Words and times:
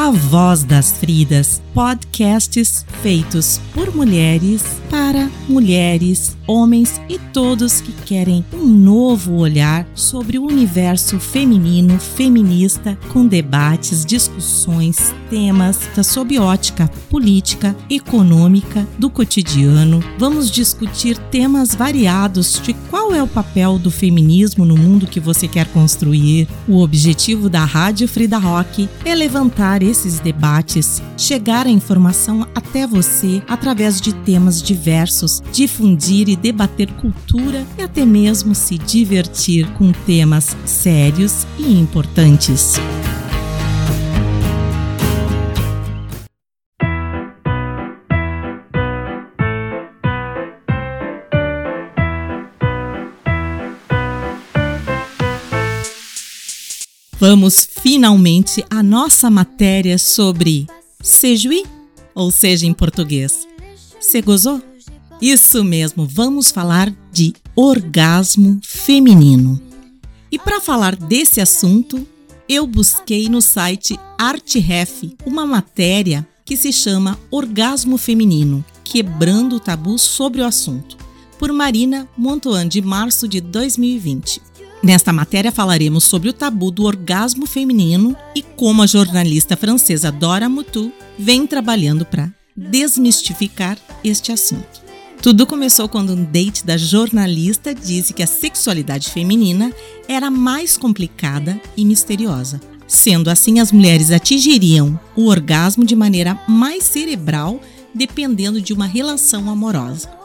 A 0.00 0.10
Voz 0.10 0.64
das 0.64 0.92
Fridas, 0.92 1.60
podcasts 1.74 2.86
feitos 3.02 3.60
por 3.74 3.94
mulheres, 3.94 4.64
para 4.88 5.30
mulheres, 5.46 6.36
homens 6.46 7.00
e 7.06 7.18
todos 7.18 7.82
que 7.82 7.92
querem 7.92 8.44
um 8.52 8.66
novo 8.66 9.34
olhar 9.34 9.86
sobre 9.94 10.38
o 10.38 10.46
universo 10.46 11.20
feminino, 11.20 11.98
feminista, 11.98 12.98
com 13.12 13.26
debates, 13.26 14.04
discussões, 14.06 15.14
temas 15.28 15.78
da 15.94 16.02
sob 16.02 16.38
ótica 16.38 16.90
política, 17.08 17.76
econômica, 17.90 18.86
do 18.98 19.10
cotidiano. 19.10 20.02
Vamos 20.18 20.50
discutir 20.50 21.18
temas 21.30 21.74
variados 21.74 22.60
de 22.62 22.72
qual 22.88 23.14
é 23.14 23.22
o 23.22 23.28
papel 23.28 23.78
do 23.78 23.90
feminismo 23.90 24.64
no 24.64 24.76
mundo 24.76 25.06
que 25.06 25.20
você 25.20 25.46
quer 25.46 25.66
construir. 25.68 26.48
O 26.66 26.80
objetivo 26.80 27.50
da 27.50 27.64
Rádio 27.64 28.08
Frida 28.08 28.38
Rock 28.38 28.88
é 29.04 29.14
levantar 29.14 29.82
esses 29.90 30.20
debates, 30.20 31.02
chegar 31.16 31.66
a 31.66 31.70
informação 31.70 32.46
até 32.54 32.86
você 32.86 33.42
através 33.48 34.00
de 34.00 34.14
temas 34.14 34.62
diversos, 34.62 35.42
difundir 35.52 36.28
e 36.28 36.36
debater 36.36 36.90
cultura 36.92 37.66
e 37.78 37.82
até 37.82 38.06
mesmo 38.06 38.54
se 38.54 38.78
divertir 38.78 39.70
com 39.74 39.92
temas 39.92 40.56
sérios 40.64 41.46
e 41.58 41.78
importantes. 41.78 42.74
Vamos 57.20 57.68
finalmente 57.70 58.64
à 58.70 58.82
nossa 58.82 59.28
matéria 59.28 59.98
sobre 59.98 60.66
Sejuí, 61.02 61.66
ou 62.14 62.30
seja, 62.30 62.66
em 62.66 62.72
português. 62.72 63.46
Você 64.00 64.22
gozou? 64.22 64.62
Isso 65.20 65.62
mesmo, 65.62 66.06
vamos 66.06 66.50
falar 66.50 66.90
de 67.12 67.34
orgasmo 67.54 68.58
feminino. 68.64 69.60
E 70.32 70.38
para 70.38 70.62
falar 70.62 70.96
desse 70.96 71.42
assunto, 71.42 72.08
eu 72.48 72.66
busquei 72.66 73.28
no 73.28 73.42
site 73.42 74.00
ArtRef 74.16 75.14
uma 75.26 75.44
matéria 75.44 76.26
que 76.42 76.56
se 76.56 76.72
chama 76.72 77.18
Orgasmo 77.30 77.98
Feminino 77.98 78.64
Quebrando 78.82 79.56
o 79.56 79.60
Tabu 79.60 79.98
sobre 79.98 80.40
o 80.40 80.46
Assunto, 80.46 80.96
por 81.38 81.52
Marina 81.52 82.08
Montoan, 82.16 82.66
de 82.66 82.80
março 82.80 83.28
de 83.28 83.42
2020. 83.42 84.40
Nesta 84.82 85.12
matéria 85.12 85.52
falaremos 85.52 86.04
sobre 86.04 86.30
o 86.30 86.32
tabu 86.32 86.70
do 86.70 86.84
orgasmo 86.84 87.46
feminino 87.46 88.16
e 88.34 88.42
como 88.42 88.82
a 88.82 88.86
jornalista 88.86 89.54
francesa 89.54 90.10
Dora 90.10 90.48
Mutu 90.48 90.90
vem 91.18 91.46
trabalhando 91.46 92.06
para 92.06 92.32
desmistificar 92.56 93.76
este 94.02 94.32
assunto. 94.32 94.80
Tudo 95.22 95.46
começou 95.46 95.86
quando 95.86 96.14
um 96.14 96.24
date 96.24 96.64
da 96.64 96.78
jornalista 96.78 97.74
disse 97.74 98.14
que 98.14 98.22
a 98.22 98.26
sexualidade 98.26 99.10
feminina 99.10 99.70
era 100.08 100.30
mais 100.30 100.78
complicada 100.78 101.60
e 101.76 101.84
misteriosa. 101.84 102.58
Sendo 102.88 103.28
assim, 103.28 103.60
as 103.60 103.70
mulheres 103.70 104.10
atingiriam 104.10 104.98
o 105.14 105.26
orgasmo 105.26 105.84
de 105.84 105.94
maneira 105.94 106.40
mais 106.48 106.84
cerebral, 106.84 107.60
dependendo 107.94 108.62
de 108.62 108.72
uma 108.72 108.86
relação 108.86 109.50
amorosa. 109.50 110.19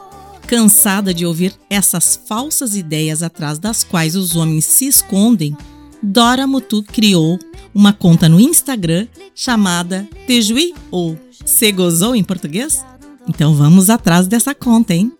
Cansada 0.46 1.12
de 1.12 1.26
ouvir 1.26 1.54
essas 1.68 2.18
falsas 2.26 2.76
ideias 2.76 3.20
atrás 3.22 3.58
das 3.58 3.82
quais 3.82 4.14
os 4.14 4.36
homens 4.36 4.64
se 4.64 4.86
escondem, 4.86 5.56
Dora 6.00 6.46
Mutu 6.46 6.84
criou 6.84 7.36
uma 7.74 7.92
conta 7.92 8.28
no 8.28 8.38
Instagram 8.38 9.08
chamada 9.34 10.08
Tejuí 10.24 10.72
ou 10.90 11.18
Se 11.44 11.72
Gozou 11.72 12.14
em 12.14 12.22
português? 12.22 12.84
Então 13.28 13.54
vamos 13.54 13.90
atrás 13.90 14.28
dessa 14.28 14.54
conta, 14.54 14.94
hein? 14.94 15.12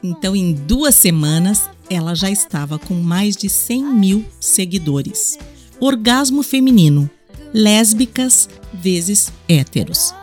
Então, 0.00 0.36
em 0.36 0.52
duas 0.52 0.94
semanas, 0.94 1.68
ela 1.90 2.14
já 2.14 2.30
estava 2.30 2.78
com 2.78 2.94
mais 2.94 3.36
de 3.36 3.50
100 3.50 3.82
mil 3.82 4.24
seguidores. 4.38 5.36
Orgasmo 5.80 6.44
feminino, 6.44 7.10
lésbicas 7.52 8.48
vezes 8.72 9.32
héteros. 9.48 10.14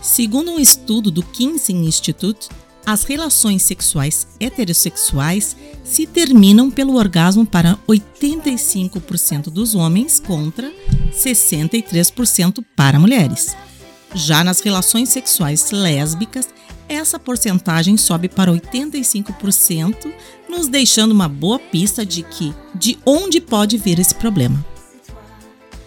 Segundo 0.00 0.52
um 0.52 0.60
estudo 0.60 1.10
do 1.10 1.22
Kinsey 1.22 1.74
Institute, 1.74 2.48
as 2.86 3.04
relações 3.04 3.62
sexuais 3.62 4.26
heterossexuais 4.38 5.56
se 5.82 6.06
terminam 6.06 6.70
pelo 6.70 6.96
orgasmo 6.96 7.46
para 7.46 7.78
85% 7.88 9.44
dos 9.44 9.74
homens 9.74 10.20
contra 10.20 10.70
63% 11.12 12.64
para 12.76 12.98
mulheres. 12.98 13.56
Já 14.14 14.44
nas 14.44 14.60
relações 14.60 15.08
sexuais 15.08 15.70
lésbicas, 15.70 16.48
essa 16.88 17.18
porcentagem 17.18 17.96
sobe 17.96 18.28
para 18.28 18.52
85%, 18.52 20.12
nos 20.48 20.68
deixando 20.68 21.12
uma 21.12 21.28
boa 21.28 21.58
pista 21.58 22.04
de 22.04 22.22
que 22.22 22.54
de 22.74 22.98
onde 23.04 23.40
pode 23.40 23.78
vir 23.78 23.98
esse 23.98 24.14
problema. 24.14 24.64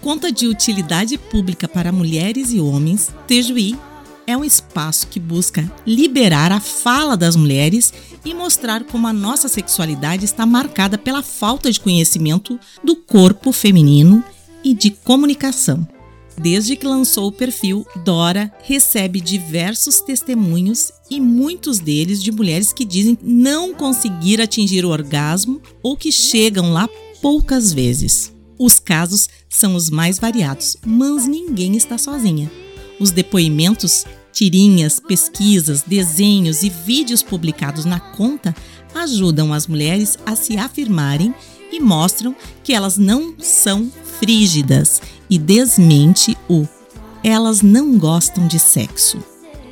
Conta 0.01 0.31
de 0.31 0.47
utilidade 0.47 1.17
pública 1.17 1.67
para 1.67 1.91
mulheres 1.91 2.51
e 2.51 2.59
homens, 2.59 3.11
TJUI 3.27 3.77
é 4.27 4.35
um 4.35 4.43
espaço 4.43 5.07
que 5.07 5.21
busca 5.21 5.71
liberar 5.85 6.51
a 6.51 6.59
fala 6.59 7.15
das 7.15 7.37
mulheres 7.37 7.93
e 8.25 8.33
mostrar 8.33 8.83
como 8.83 9.07
a 9.07 9.13
nossa 9.13 9.47
sexualidade 9.47 10.25
está 10.25 10.45
marcada 10.45 10.97
pela 10.97 11.23
falta 11.23 11.71
de 11.71 11.79
conhecimento 11.79 12.59
do 12.83 12.97
corpo 12.97 13.53
feminino 13.53 14.21
e 14.63 14.73
de 14.73 14.91
comunicação. 14.91 15.87
Desde 16.39 16.75
que 16.75 16.85
lançou 16.85 17.29
o 17.29 17.31
perfil, 17.31 17.87
Dora 18.03 18.51
recebe 18.63 19.21
diversos 19.21 20.01
testemunhos 20.01 20.91
e 21.09 21.19
muitos 21.19 21.79
deles 21.79 22.21
de 22.21 22.31
mulheres 22.31 22.73
que 22.73 22.85
dizem 22.85 23.17
não 23.23 23.73
conseguir 23.73 24.39
atingir 24.41 24.85
o 24.85 24.89
orgasmo 24.89 25.61
ou 25.81 25.97
que 25.97 26.11
chegam 26.11 26.71
lá 26.71 26.87
poucas 27.21 27.73
vezes. 27.73 28.31
Os 28.59 28.77
casos 28.77 29.29
são 29.49 29.73
os 29.73 29.89
mais 29.89 30.19
variados, 30.19 30.75
mas 30.85 31.25
ninguém 31.25 31.75
está 31.75 31.97
sozinha. 31.97 32.51
Os 32.99 33.11
depoimentos, 33.11 34.05
tirinhas, 34.31 34.99
pesquisas, 34.99 35.83
desenhos 35.85 36.63
e 36.63 36.69
vídeos 36.69 37.21
publicados 37.21 37.85
na 37.85 37.99
conta 37.99 38.55
ajudam 38.95 39.53
as 39.53 39.67
mulheres 39.67 40.17
a 40.25 40.35
se 40.35 40.57
afirmarem 40.57 41.33
e 41.71 41.79
mostram 41.79 42.35
que 42.63 42.73
elas 42.73 42.97
não 42.97 43.35
são 43.39 43.91
frígidas 44.19 45.01
e 45.29 45.37
desmente 45.37 46.37
o 46.49 46.67
elas 47.23 47.61
não 47.61 47.97
gostam 47.97 48.47
de 48.47 48.57
sexo. 48.57 49.21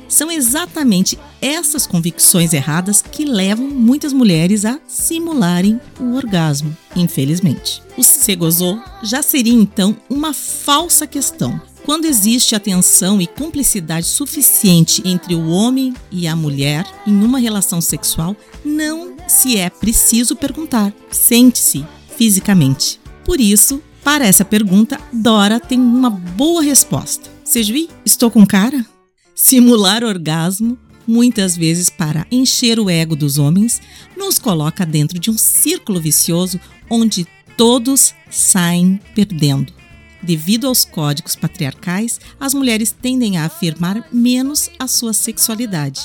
São 0.08 0.30
exatamente 0.30 1.18
essas 1.40 1.86
convicções 1.86 2.52
erradas 2.52 3.02
que 3.02 3.24
levam 3.24 3.66
muitas 3.66 4.12
mulheres 4.12 4.64
a 4.64 4.78
simularem 4.86 5.80
o 5.98 6.14
orgasmo, 6.14 6.76
infelizmente. 6.94 7.82
O 7.96 8.04
se 8.04 8.36
gozou 8.36 8.80
já 9.02 9.22
seria 9.22 9.52
então 9.52 9.96
uma 10.08 10.32
falsa 10.32 11.06
questão. 11.06 11.60
Quando 11.86 12.06
existe 12.06 12.56
atenção 12.56 13.20
e 13.20 13.28
cumplicidade 13.28 14.08
suficiente 14.08 15.00
entre 15.04 15.36
o 15.36 15.48
homem 15.48 15.94
e 16.10 16.26
a 16.26 16.34
mulher 16.34 16.84
em 17.06 17.22
uma 17.22 17.38
relação 17.38 17.80
sexual, 17.80 18.36
não 18.64 19.14
se 19.28 19.56
é 19.56 19.70
preciso 19.70 20.34
perguntar: 20.34 20.92
sente-se 21.12 21.86
fisicamente. 22.16 22.98
Por 23.24 23.40
isso, 23.40 23.80
para 24.02 24.26
essa 24.26 24.44
pergunta, 24.44 25.00
Dora 25.12 25.60
tem 25.60 25.78
uma 25.78 26.10
boa 26.10 26.60
resposta. 26.60 27.30
Sejuí, 27.44 27.88
estou 28.04 28.32
com 28.32 28.44
cara? 28.44 28.84
Simular 29.32 30.02
orgasmo, 30.02 30.76
muitas 31.06 31.56
vezes 31.56 31.88
para 31.88 32.26
encher 32.32 32.80
o 32.80 32.90
ego 32.90 33.14
dos 33.14 33.38
homens, 33.38 33.80
nos 34.16 34.40
coloca 34.40 34.84
dentro 34.84 35.20
de 35.20 35.30
um 35.30 35.38
círculo 35.38 36.00
vicioso 36.00 36.58
onde 36.90 37.28
todos 37.56 38.12
saem 38.28 39.00
perdendo. 39.14 39.75
Devido 40.26 40.66
aos 40.66 40.84
códigos 40.84 41.36
patriarcais, 41.36 42.20
as 42.40 42.52
mulheres 42.52 42.90
tendem 42.90 43.38
a 43.38 43.44
afirmar 43.44 44.04
menos 44.12 44.68
a 44.76 44.88
sua 44.88 45.12
sexualidade. 45.12 46.00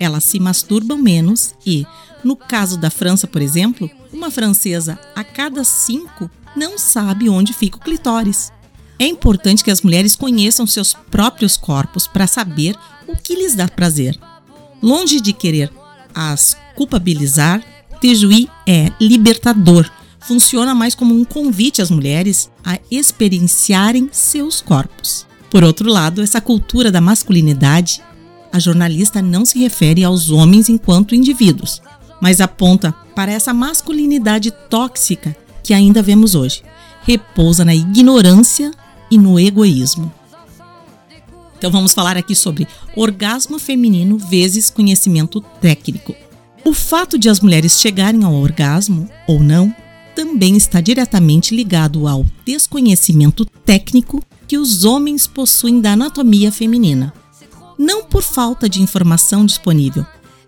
Elas 0.00 0.24
se 0.24 0.40
masturbam 0.40 0.98
menos 0.98 1.54
e, 1.64 1.86
no 2.24 2.34
caso 2.34 2.76
da 2.76 2.90
França, 2.90 3.28
por 3.28 3.40
exemplo, 3.40 3.88
uma 4.12 4.32
francesa 4.32 4.98
a 5.14 5.22
cada 5.22 5.62
cinco 5.62 6.28
não 6.56 6.76
sabe 6.76 7.28
onde 7.28 7.52
fica 7.52 7.76
o 7.76 7.80
clitóris. 7.80 8.50
É 8.98 9.06
importante 9.06 9.62
que 9.62 9.70
as 9.70 9.80
mulheres 9.80 10.16
conheçam 10.16 10.66
seus 10.66 10.92
próprios 10.92 11.56
corpos 11.56 12.08
para 12.08 12.26
saber 12.26 12.76
o 13.06 13.16
que 13.16 13.36
lhes 13.36 13.54
dá 13.54 13.68
prazer. 13.68 14.18
Longe 14.82 15.20
de 15.20 15.32
querer 15.32 15.72
as 16.12 16.56
culpabilizar, 16.74 17.62
Tejuí 18.00 18.48
é 18.66 18.90
libertador. 19.00 19.88
Funciona 20.26 20.74
mais 20.74 20.94
como 20.94 21.14
um 21.14 21.24
convite 21.24 21.82
às 21.82 21.90
mulheres 21.90 22.50
a 22.64 22.78
experienciarem 22.90 24.08
seus 24.12 24.60
corpos. 24.60 25.26
Por 25.50 25.64
outro 25.64 25.90
lado, 25.90 26.22
essa 26.22 26.40
cultura 26.40 26.90
da 26.90 27.00
masculinidade, 27.00 28.00
a 28.52 28.58
jornalista 28.58 29.20
não 29.20 29.44
se 29.44 29.58
refere 29.58 30.04
aos 30.04 30.30
homens 30.30 30.68
enquanto 30.68 31.14
indivíduos, 31.14 31.82
mas 32.20 32.40
aponta 32.40 32.92
para 33.14 33.32
essa 33.32 33.52
masculinidade 33.52 34.50
tóxica 34.70 35.36
que 35.62 35.74
ainda 35.74 36.02
vemos 36.02 36.34
hoje. 36.34 36.62
Repousa 37.02 37.64
na 37.64 37.74
ignorância 37.74 38.70
e 39.10 39.18
no 39.18 39.38
egoísmo. 39.38 40.12
Então 41.58 41.70
vamos 41.70 41.92
falar 41.92 42.16
aqui 42.16 42.34
sobre 42.34 42.66
orgasmo 42.96 43.58
feminino 43.58 44.18
vezes 44.18 44.70
conhecimento 44.70 45.40
técnico. 45.60 46.14
O 46.64 46.72
fato 46.72 47.18
de 47.18 47.28
as 47.28 47.40
mulheres 47.40 47.80
chegarem 47.80 48.24
ao 48.24 48.34
orgasmo 48.34 49.08
ou 49.26 49.40
não 49.40 49.74
também 50.14 50.56
está 50.56 50.80
diretamente 50.80 51.54
ligado 51.54 52.06
ao 52.06 52.26
desconhecimento 52.44 53.44
técnico 53.64 54.22
que 54.46 54.58
os 54.58 54.84
homens 54.84 55.26
possuem 55.26 55.80
da 55.80 55.92
anatomia 55.92 56.52
feminina. 56.52 57.12
Não 57.78 58.04
por 58.04 58.22
falta 58.22 58.68
de 58.68 58.82
informação 58.82 59.44
disponível. 59.44 60.06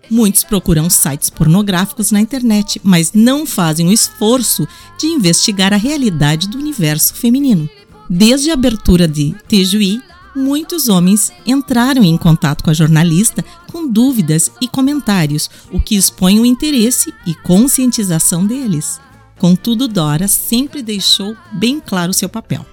Muitos 0.09 0.43
procuram 0.43 0.89
sites 0.89 1.29
pornográficos 1.29 2.11
na 2.11 2.21
internet, 2.21 2.79
mas 2.83 3.11
não 3.13 3.45
fazem 3.45 3.87
o 3.87 3.91
esforço 3.91 4.67
de 4.99 5.07
investigar 5.07 5.73
a 5.73 5.77
realidade 5.77 6.47
do 6.47 6.57
universo 6.57 7.15
feminino. 7.15 7.67
Desde 8.07 8.51
a 8.51 8.53
abertura 8.53 9.07
de 9.07 9.35
Tejuí, 9.47 9.99
muitos 10.35 10.89
homens 10.89 11.31
entraram 11.45 12.03
em 12.03 12.17
contato 12.17 12.63
com 12.63 12.69
a 12.69 12.73
jornalista 12.73 13.43
com 13.71 13.87
dúvidas 13.87 14.51
e 14.61 14.67
comentários, 14.67 15.49
o 15.71 15.79
que 15.79 15.95
expõe 15.95 16.39
o 16.39 16.45
interesse 16.45 17.11
e 17.25 17.33
conscientização 17.33 18.45
deles. 18.45 18.99
Contudo, 19.37 19.87
Dora 19.87 20.27
sempre 20.27 20.81
deixou 20.81 21.35
bem 21.51 21.79
claro 21.79 22.13
seu 22.13 22.29
papel. 22.29 22.65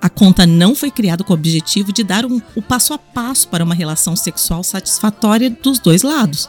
A 0.00 0.08
conta 0.08 0.46
não 0.46 0.74
foi 0.74 0.90
criada 0.90 1.24
com 1.24 1.32
o 1.32 1.36
objetivo 1.36 1.92
de 1.92 2.04
dar 2.04 2.26
um, 2.26 2.40
o 2.54 2.60
passo 2.60 2.92
a 2.92 2.98
passo 2.98 3.48
para 3.48 3.64
uma 3.64 3.74
relação 3.74 4.14
sexual 4.14 4.62
satisfatória 4.62 5.48
dos 5.48 5.78
dois 5.78 6.02
lados, 6.02 6.48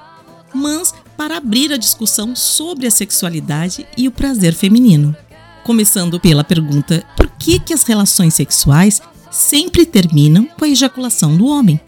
mas 0.53 0.93
para 1.15 1.37
abrir 1.37 1.71
a 1.71 1.77
discussão 1.77 2.35
sobre 2.35 2.85
a 2.85 2.91
sexualidade 2.91 3.87
e 3.97 4.07
o 4.07 4.11
prazer 4.11 4.53
feminino. 4.53 5.15
Começando 5.63 6.19
pela 6.19 6.43
pergunta: 6.43 7.03
por 7.15 7.27
que, 7.29 7.57
que 7.59 7.73
as 7.73 7.83
relações 7.83 8.33
sexuais 8.33 9.01
sempre 9.31 9.85
terminam 9.85 10.45
com 10.45 10.65
a 10.65 10.69
ejaculação 10.69 11.35
do 11.35 11.47
homem? 11.47 11.79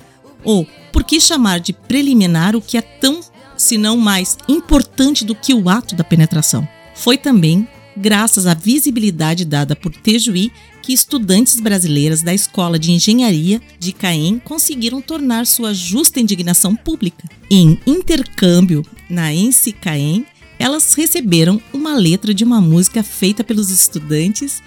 Ou 0.43 0.65
por 0.93 1.03
que 1.03 1.19
chamar 1.19 1.59
de 1.59 1.73
preliminar 1.73 2.55
o 2.55 2.61
que 2.61 2.77
é 2.77 2.81
tão, 2.81 3.19
se 3.57 3.77
não 3.77 3.97
mais, 3.97 4.37
importante 4.47 5.25
do 5.25 5.35
que 5.35 5.53
o 5.53 5.69
ato 5.69 5.95
da 5.95 6.03
penetração? 6.03 6.67
Foi 6.97 7.17
também 7.17 7.67
graças 7.95 8.45
à 8.45 8.53
visibilidade 8.53 9.45
dada 9.45 9.75
por 9.75 9.91
Tejuí 9.91 10.51
que 10.81 10.93
estudantes 10.93 11.59
brasileiras 11.59 12.21
da 12.21 12.33
Escola 12.33 12.79
de 12.79 12.91
Engenharia 12.91 13.61
de 13.79 13.91
Caen 13.91 14.39
conseguiram 14.39 15.01
tornar 15.01 15.45
sua 15.45 15.73
justa 15.73 16.19
indignação 16.19 16.75
pública. 16.75 17.27
Em 17.49 17.79
intercâmbio 17.85 18.85
na 19.09 19.33
ENSE 19.33 19.73
Caen, 19.73 20.25
elas 20.59 20.93
receberam 20.93 21.61
uma 21.73 21.95
letra 21.95 22.33
de 22.33 22.43
uma 22.43 22.59
música 22.59 23.03
feita 23.03 23.43
pelos 23.43 23.69
estudantes 23.69 24.61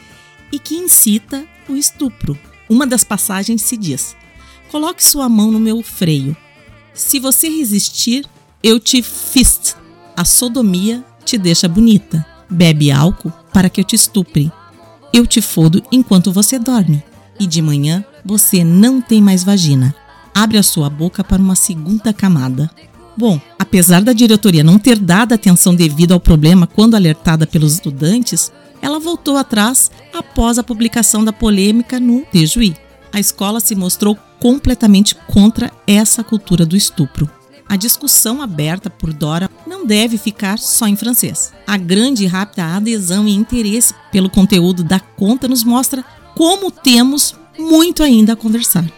e 0.52 0.58
que 0.58 0.76
incita 0.76 1.44
o 1.68 1.76
estupro. 1.76 2.38
Uma 2.68 2.86
das 2.86 3.02
passagens 3.02 3.62
se 3.62 3.76
diz: 3.76 4.14
Coloque 4.70 5.02
sua 5.02 5.28
mão 5.28 5.50
no 5.50 5.58
meu 5.58 5.82
freio. 5.82 6.36
Se 6.94 7.18
você 7.18 7.48
resistir, 7.48 8.24
eu 8.62 8.78
te 8.78 9.02
fist. 9.02 9.74
A 10.16 10.24
sodomia 10.24 11.04
te 11.30 11.38
deixa 11.38 11.68
bonita. 11.68 12.26
Bebe 12.48 12.90
álcool 12.90 13.32
para 13.52 13.70
que 13.70 13.80
eu 13.80 13.84
te 13.84 13.94
estupre. 13.94 14.50
Eu 15.12 15.24
te 15.24 15.40
fodo 15.40 15.80
enquanto 15.92 16.32
você 16.32 16.58
dorme. 16.58 17.04
E 17.38 17.46
de 17.46 17.62
manhã 17.62 18.04
você 18.24 18.64
não 18.64 19.00
tem 19.00 19.22
mais 19.22 19.44
vagina. 19.44 19.94
Abre 20.34 20.58
a 20.58 20.62
sua 20.62 20.90
boca 20.90 21.22
para 21.22 21.40
uma 21.40 21.54
segunda 21.54 22.12
camada. 22.12 22.68
Bom, 23.16 23.40
apesar 23.58 24.02
da 24.02 24.12
diretoria 24.12 24.64
não 24.64 24.78
ter 24.78 24.98
dado 24.98 25.32
atenção 25.32 25.72
devida 25.72 26.14
ao 26.14 26.20
problema 26.20 26.66
quando 26.66 26.96
alertada 26.96 27.46
pelos 27.46 27.74
estudantes, 27.74 28.52
ela 28.82 28.98
voltou 28.98 29.36
atrás 29.36 29.90
após 30.12 30.58
a 30.58 30.64
publicação 30.64 31.24
da 31.24 31.32
polêmica 31.32 32.00
no 32.00 32.22
Tejuí. 32.22 32.74
A 33.12 33.20
escola 33.20 33.60
se 33.60 33.76
mostrou 33.76 34.16
completamente 34.40 35.14
contra 35.28 35.70
essa 35.86 36.24
cultura 36.24 36.66
do 36.66 36.76
estupro. 36.76 37.30
A 37.68 37.76
discussão 37.76 38.42
aberta 38.42 38.90
por 38.90 39.12
Dora 39.12 39.48
deve 39.90 40.16
ficar 40.16 40.56
só 40.56 40.86
em 40.86 40.94
francês. 40.94 41.52
A 41.66 41.76
grande 41.76 42.22
e 42.22 42.26
rápida 42.28 42.64
adesão 42.64 43.26
e 43.26 43.34
interesse 43.34 43.92
pelo 44.12 44.30
conteúdo 44.30 44.84
da 44.84 45.00
conta 45.00 45.48
nos 45.48 45.64
mostra 45.64 46.04
como 46.36 46.70
temos 46.70 47.34
muito 47.58 48.00
ainda 48.00 48.34
a 48.34 48.36
conversar. 48.36 48.88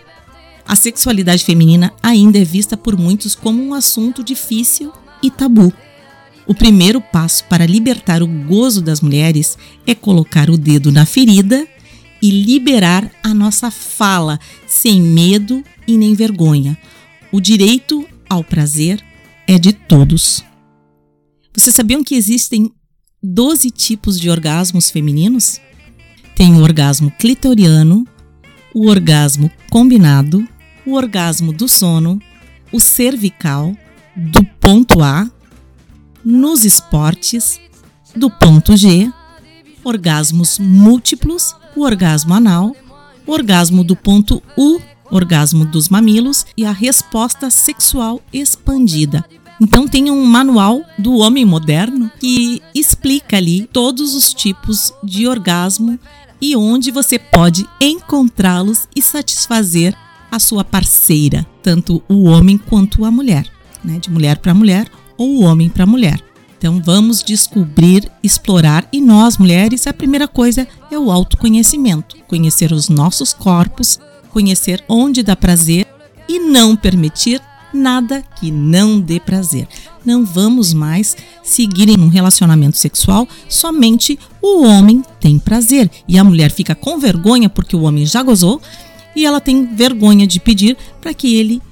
A 0.68 0.76
sexualidade 0.76 1.46
feminina 1.46 1.94
ainda 2.02 2.38
é 2.38 2.44
vista 2.44 2.76
por 2.76 2.94
muitos 2.94 3.34
como 3.34 3.62
um 3.62 3.72
assunto 3.72 4.22
difícil 4.22 4.92
e 5.22 5.30
tabu. 5.30 5.72
O 6.46 6.54
primeiro 6.54 7.00
passo 7.00 7.44
para 7.44 7.64
libertar 7.64 8.22
o 8.22 8.26
gozo 8.26 8.82
das 8.82 9.00
mulheres 9.00 9.56
é 9.86 9.94
colocar 9.94 10.50
o 10.50 10.58
dedo 10.58 10.92
na 10.92 11.06
ferida 11.06 11.66
e 12.20 12.30
liberar 12.30 13.10
a 13.22 13.32
nossa 13.32 13.70
fala 13.70 14.38
sem 14.66 15.00
medo 15.00 15.64
e 15.88 15.96
nem 15.96 16.12
vergonha. 16.12 16.76
O 17.32 17.40
direito 17.40 18.06
ao 18.28 18.44
prazer 18.44 19.02
é 19.46 19.58
de 19.58 19.72
todos. 19.72 20.44
Vocês 21.62 21.76
sabiam 21.76 22.03
que 22.03 22.17
existem 22.17 22.73
12 23.23 23.70
tipos 23.70 24.19
de 24.19 24.29
orgasmos 24.29 24.91
femininos? 24.91 25.61
Tem 26.35 26.56
o 26.56 26.61
orgasmo 26.61 27.09
clitoriano, 27.20 28.05
o 28.75 28.88
orgasmo 28.88 29.49
combinado, 29.70 30.44
o 30.85 30.94
orgasmo 30.94 31.53
do 31.53 31.69
sono, 31.69 32.20
o 32.73 32.81
cervical, 32.81 33.76
do 34.17 34.43
ponto 34.43 35.05
A, 35.05 35.31
nos 36.25 36.64
esportes, 36.64 37.61
do 38.17 38.29
ponto 38.29 38.76
G, 38.76 39.09
orgasmos 39.85 40.59
múltiplos, 40.59 41.55
o 41.76 41.82
orgasmo 41.82 42.35
anal, 42.35 42.75
o 43.25 43.31
orgasmo 43.31 43.85
do 43.85 43.94
ponto 43.94 44.43
U, 44.59 44.81
orgasmo 45.09 45.64
dos 45.64 45.88
mamilos 45.88 46.44
e 46.56 46.64
a 46.64 46.73
resposta 46.73 47.50
sexual 47.50 48.20
expandida. 48.32 49.25
Então 49.62 49.87
tem 49.87 50.11
um 50.11 50.25
manual 50.25 50.82
do 50.99 51.19
homem 51.19 51.44
moderno 51.44 52.11
que 52.19 52.61
explica 52.75 53.37
ali 53.37 53.64
todos 53.73 54.12
os 54.12 54.35
tipos 54.35 54.93
de 55.05 55.29
orgasmo 55.29 56.00
e 56.41 56.56
onde 56.56 56.91
você 56.91 57.17
pode 57.17 57.64
encontrá-los 57.81 58.88
e 58.97 59.00
satisfazer 59.00 59.97
a 60.29 60.41
sua 60.41 60.64
parceira, 60.64 61.47
tanto 61.62 62.03
o 62.09 62.25
homem 62.25 62.59
quanto 62.59 63.05
a 63.05 63.11
mulher, 63.12 63.49
né? 63.85 64.00
de 64.00 64.11
mulher 64.11 64.38
para 64.38 64.53
mulher 64.53 64.91
ou 65.17 65.44
homem 65.44 65.69
para 65.69 65.87
mulher. 65.87 66.20
Então 66.59 66.82
vamos 66.85 67.23
descobrir, 67.23 68.11
explorar 68.20 68.88
e 68.93 69.00
nós 69.00 69.38
mulheres, 69.38 69.87
a 69.87 69.93
primeira 69.93 70.26
coisa 70.26 70.67
é 70.91 70.99
o 70.99 71.09
autoconhecimento, 71.09 72.17
conhecer 72.26 72.73
os 72.73 72.88
nossos 72.88 73.32
corpos, 73.32 74.00
conhecer 74.31 74.82
onde 74.88 75.23
dá 75.23 75.37
prazer 75.37 75.87
e 76.28 76.40
não 76.40 76.75
permitir 76.75 77.40
nada 77.73 78.23
que 78.38 78.50
não 78.50 79.00
dê 79.00 79.19
prazer. 79.21 79.69
Não 80.05 80.25
vamos 80.25 80.73
mais 80.73 81.17
seguir 81.43 81.88
em 81.88 81.99
um 81.99 82.09
relacionamento 82.09 82.76
sexual 82.76 83.29
somente 83.49 84.19
o 84.41 84.64
homem 84.64 85.02
tem 85.21 85.38
prazer 85.38 85.91
e 86.09 86.19
a 86.19 86.25
mulher 86.25 86.50
fica 86.50 86.75
com 86.75 86.99
vergonha 86.99 87.49
porque 87.49 87.76
o 87.76 87.83
homem 87.83 88.05
já 88.05 88.23
gozou 88.23 88.61
e 89.14 89.25
ela 89.25 89.41
tem 89.41 89.75
vergonha 89.75 90.26
de 90.26 90.41
pedir 90.41 90.76
para 91.00 91.14
que 91.14 91.37
ele 91.37 91.62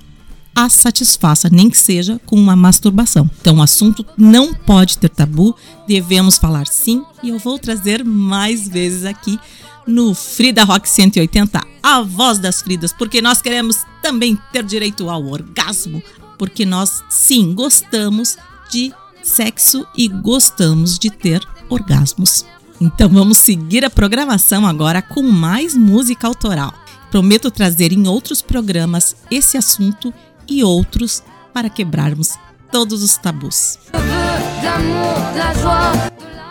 a 0.55 0.69
satisfaça, 0.69 1.49
nem 1.51 1.71
que 1.71 1.79
seja 1.79 2.21
com 2.27 2.37
uma 2.37 2.57
masturbação. 2.57 3.31
Então, 3.41 3.57
o 3.57 3.63
assunto 3.63 4.05
não 4.17 4.53
pode 4.53 4.99
ter 4.99 5.09
tabu, 5.09 5.55
devemos 5.87 6.39
falar 6.39 6.67
sim, 6.67 7.03
e 7.23 7.29
eu 7.31 7.39
vou 7.39 7.59
trazer 7.59 8.05
mais 8.05 8.69
vezes 8.69 9.05
aqui 9.05 9.39
no 9.87 10.15
Frida 10.15 10.65
Rock 10.65 10.89
180, 10.89 11.61
a 11.83 12.03
voz 12.03 12.39
das 12.39 12.63
Fridas, 12.63 12.93
porque 12.93 13.21
nós 13.21 13.41
queremos 13.41 13.77
também 14.03 14.39
ter 14.53 14.65
direito 14.65 15.09
ao 15.09 15.25
orgasmo, 15.27 16.03
porque 16.39 16.65
nós 16.65 17.03
sim 17.09 17.55
gostamos 17.55 18.37
de 18.71 18.93
sexo 19.23 19.87
e 19.97 20.09
gostamos 20.09 20.99
de 20.99 21.11
ter 21.11 21.47
orgasmos. 21.69 22.45
Então 22.81 23.09
vamos 23.09 23.39
seguir 23.39 23.85
a 23.85 23.91
programação 23.91 24.67
agora 24.67 25.03
com 25.03 25.23
mais 25.23 25.75
música 25.75 26.27
autoral. 26.27 26.73
Prometo 27.11 27.51
trazer 27.51 27.93
em 27.93 28.09
outros 28.09 28.41
programas 28.41 29.17
esse 29.31 29.57
assunto 29.59 30.15
e 30.49 30.65
outros 30.65 31.23
para 31.53 31.69
quebrarmos 31.69 32.39
todos 32.71 33.03
os 33.03 33.17
tabus. 33.17 33.79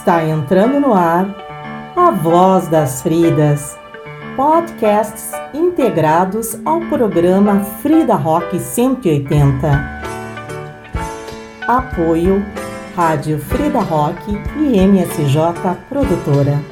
Está 0.00 0.24
entrando 0.24 0.80
no 0.80 0.94
ar 0.94 1.26
a 1.94 2.10
Voz 2.10 2.68
das 2.68 3.02
Fridas, 3.02 3.78
podcasts 4.34 5.30
integrados 5.52 6.58
ao 6.64 6.80
programa 6.80 7.62
Frida 7.82 8.14
Rock 8.14 8.58
180. 8.58 9.68
Apoio 11.68 12.42
Rádio 12.96 13.38
Frida 13.40 13.80
Rock 13.80 14.22
e 14.56 14.80
MSJ 14.80 15.76
Produtora. 15.90 16.69